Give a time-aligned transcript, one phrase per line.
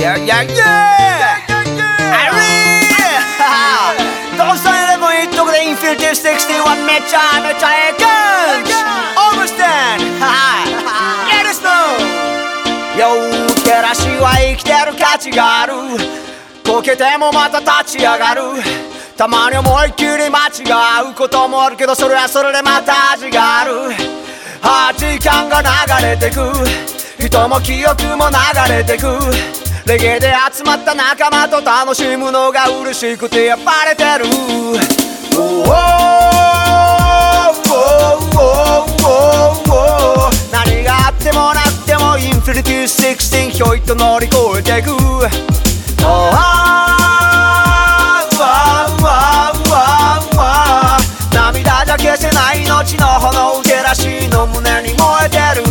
[0.00, 1.44] Yeah, yeah, yeah!
[2.08, 2.88] Irene!
[4.38, 8.72] どうしたらもいいとこでインフィニティ61めちゃめちゃええ感じ
[9.36, 10.00] Overstand!
[11.28, 12.00] Let us know!
[12.98, 13.12] よ
[13.62, 15.74] 照らしは生きてる価値がある
[16.64, 18.40] こけてもまた立ち上がる
[19.18, 23.72] たまに思いっきり間違うこともあるけどそれはそれでまた味がある
[24.62, 26.40] あ時間が流れてく
[27.22, 29.60] 人も記憶も流れてく
[29.90, 34.26] レゲエで集まった仲間と楽しむのが嬉しくてやっぱれてる
[35.36, 35.76] Oh, oh,
[39.66, 44.90] oh, 何があってもなくてもインフィニティ16ひょいと乗り越えてく
[51.34, 55.69] 涙じゃ消せない命の炎照らしの胸に燃えてる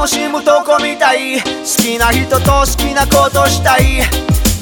[0.00, 1.42] 楽しむとこみたい。
[1.42, 1.44] 好
[1.76, 3.98] きな人と好きなことしたい。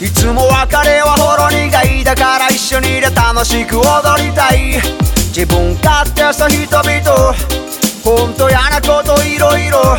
[0.05, 2.02] いつも別れはほろ苦い。
[2.02, 4.80] だから一緒にいれ楽しく踊りたい。
[5.30, 7.35] 自分勝手さ人々。
[8.02, 9.96] ほんと嫌なこといろいろ。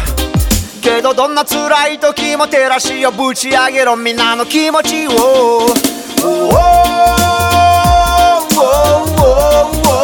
[0.82, 3.12] けどどんな辛い時も照らしを。
[3.12, 5.12] ぶち上げろみんなの気持ちを。
[6.22, 6.60] Oh, oh,
[8.58, 8.76] oh,
[9.88, 9.96] oh,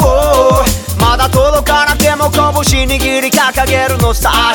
[0.00, 0.64] oh
[0.98, 4.54] まだ届かなくても拳握り掲げるのさ。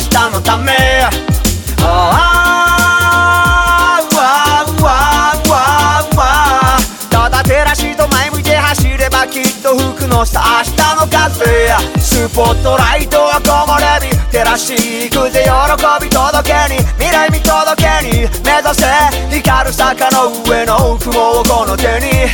[12.34, 18.90] スポットライトは木漏れ日照らし行くぜ喜び届けに未来見届けに目指せ
[19.38, 22.26] 光る坂の上の雲をこの手に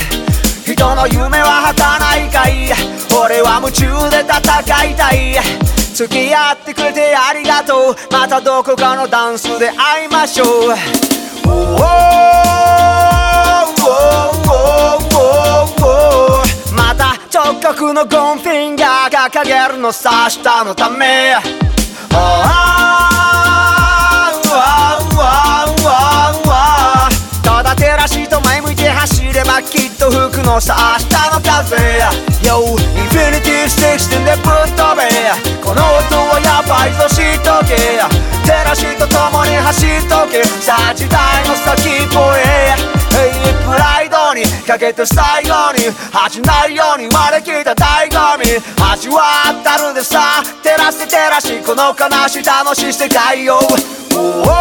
[0.64, 2.72] 人の夢は儚いかい
[3.12, 5.36] 俺は夢中で戦いたい
[5.94, 11.79] 付き合ってくれてありがとうまたどこかのダンスで会いましょう
[17.90, 21.34] 直角のゴンフィンガー掲げるのさ明日のため。
[22.12, 22.52] Oh, ah,
[24.46, 27.10] ah, ah, ah, ah
[27.44, 31.76] ただ照らしと前向いて走ればきっと吹くのさ明日の風
[32.42, 35.04] Yo インフィニティ16でぶっ飛べ
[35.62, 37.76] この音はやばいぞ知っとけ
[38.46, 42.99] 照らしと共に走っとけさあ時代の先っぽへ
[44.70, 48.46] かけて最後に恥じないように割れ切った醍醐味
[48.94, 50.44] 味わったるんでさ。
[50.62, 53.58] 照らして照らしこの悲しい楽しい世界を
[54.14, 54.52] Oh, oh,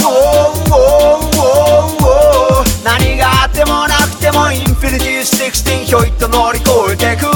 [0.00, 7.26] oh, oh, oh, oh 何があってもなくてもインフィニティ16ひょいっと乗り越えてく。
[7.26, 7.28] あ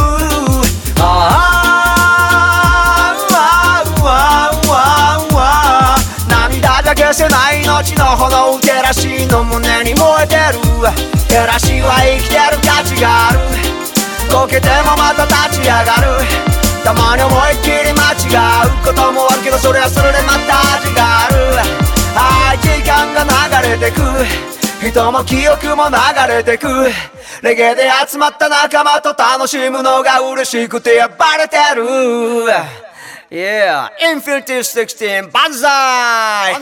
[0.97, 1.59] ー
[3.31, 10.38] あーあーあーあー涙じゃ消せない命の炎照らしの胸に燃えてる
[11.28, 13.38] 照らしは生きてる価値がある。
[14.31, 16.25] こけてもまた立ち上がる。
[16.84, 18.32] たまに思いっきり間違
[18.66, 21.37] うこともあるけどそれはそれでまた味がある。
[22.16, 23.25] あ時間が
[23.62, 24.00] 流れてく。
[24.81, 25.97] 人も記憶も流
[26.32, 26.66] れてく。
[27.43, 31.84] レゲエで集まった仲間と楽しむのが嬉しくてやっぱれてる。
[33.31, 36.54] Yeah, Infinity 16万歳